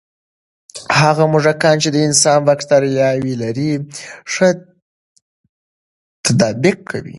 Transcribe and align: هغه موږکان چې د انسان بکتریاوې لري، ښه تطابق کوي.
هغه 0.99 1.23
موږکان 1.31 1.75
چې 1.83 1.89
د 1.91 1.97
انسان 2.07 2.39
بکتریاوې 2.49 3.33
لري، 3.43 3.71
ښه 4.31 4.47
تطابق 6.23 6.77
کوي. 6.89 7.09